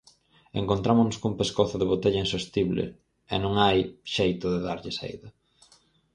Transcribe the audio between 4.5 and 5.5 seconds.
de darlle saída.